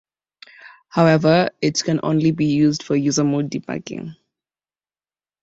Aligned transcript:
However, 0.89 1.51
it 1.61 1.83
can 1.83 1.99
only 2.01 2.31
be 2.31 2.47
used 2.47 2.81
for 2.81 2.95
user-mode 2.95 3.51
debugging. 3.51 4.15